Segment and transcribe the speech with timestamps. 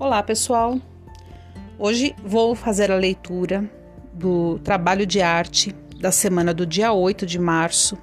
[0.00, 0.78] Olá, pessoal.
[1.76, 3.68] Hoje vou fazer a leitura
[4.14, 7.98] do trabalho de arte da semana do dia 8 de março.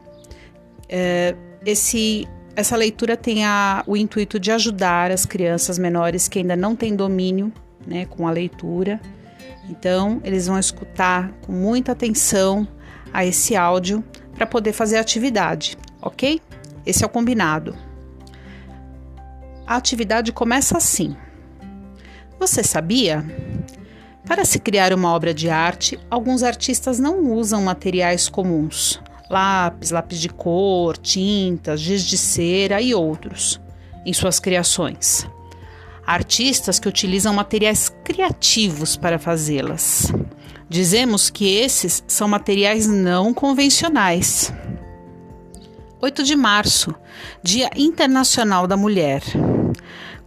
[0.90, 1.34] É,
[1.66, 6.76] esse, essa leitura tem a, o intuito de ajudar as crianças menores que ainda não
[6.76, 7.50] têm domínio
[7.88, 9.00] né, com a leitura.
[9.70, 12.68] Então, eles vão escutar com muita atenção
[13.14, 14.04] a esse áudio
[14.34, 16.42] para poder fazer a atividade, ok?
[16.86, 17.74] Esse é o combinado.
[19.66, 21.16] A atividade começa assim.
[22.40, 23.26] Você sabia?
[24.28, 29.00] Para se criar uma obra de arte, alguns artistas não usam materiais comuns,
[29.30, 33.62] lápis, lápis de cor, tintas, giz de cera e outros,
[34.06, 35.28] em suas criações.
[36.06, 40.12] Artistas que utilizam materiais criativos para fazê-las.
[40.68, 44.52] Dizemos que esses são materiais não convencionais.
[46.02, 46.94] 8 de março,
[47.42, 49.24] Dia Internacional da Mulher.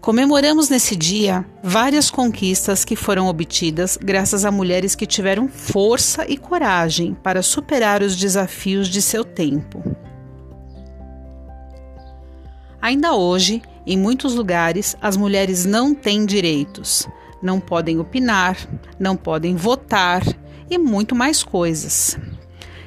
[0.00, 6.36] Comemoramos nesse dia várias conquistas que foram obtidas graças a mulheres que tiveram força e
[6.36, 9.82] coragem para superar os desafios de seu tempo.
[12.80, 17.08] Ainda hoje, em muitos lugares, as mulheres não têm direitos,
[17.42, 18.56] não podem opinar,
[19.00, 20.22] não podem votar
[20.70, 22.16] e muito mais coisas.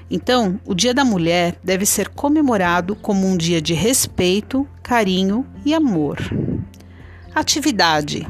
[0.10, 5.74] Então, o Dia da Mulher deve ser comemorado como um dia de respeito, carinho e
[5.74, 6.18] amor.
[7.34, 8.28] Atividade: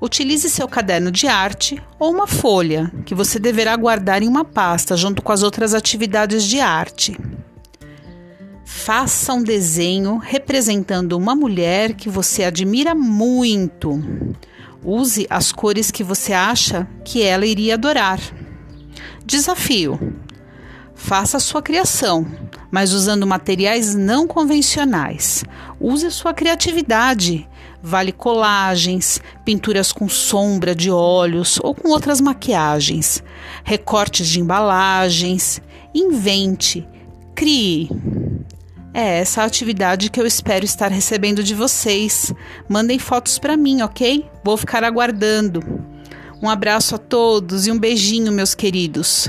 [0.00, 4.96] Utilize seu caderno de arte ou uma folha que você deverá guardar em uma pasta
[4.96, 7.18] junto com as outras atividades de arte.
[8.64, 14.02] Faça um desenho representando uma mulher que você admira muito.
[14.82, 18.20] Use as cores que você acha que ela iria adorar.
[19.24, 20.14] Desafio:
[20.94, 22.26] Faça a sua criação,
[22.70, 25.44] mas usando materiais não convencionais.
[25.80, 27.48] Use sua criatividade
[27.82, 33.22] Vale colagens, pinturas com sombra de olhos ou com outras maquiagens,
[33.64, 35.62] recortes de embalagens.
[35.94, 36.86] Invente,
[37.34, 37.88] crie.
[38.92, 42.34] É essa a atividade que eu espero estar recebendo de vocês.
[42.68, 44.28] Mandem fotos para mim, ok?
[44.44, 45.62] Vou ficar aguardando.
[46.42, 49.28] Um abraço a todos e um beijinho, meus queridos.